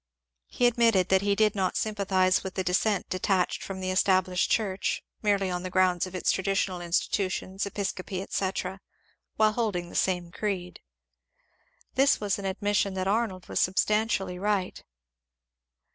He 0.47 0.65
admitted 0.65 1.09
that 1.09 1.21
he 1.21 1.35
did 1.35 1.53
not 1.53 1.77
sympathize 1.77 2.43
with 2.43 2.55
the 2.55 2.63
dissent 2.63 3.07
detached 3.09 3.61
from 3.61 3.81
the 3.81 3.91
Established 3.91 4.49
Church 4.49 5.03
merely 5.21 5.51
on 5.51 5.61
the 5.61 5.69
grounds 5.69 6.07
of 6.07 6.15
its 6.15 6.31
traditional 6.31 6.81
institutions, 6.81 7.67
episcopacy, 7.67 8.23
etc., 8.23 8.81
while 9.35 9.51
holding 9.51 9.89
the 9.89 9.95
same 9.95 10.31
creed. 10.31 10.79
This 11.93 12.19
was 12.19 12.39
an 12.39 12.45
admission 12.45 12.95
that 12.95 13.07
Arnold 13.07 13.47
was 13.47 13.59
substantially 13.59 14.39
right. 14.39 14.83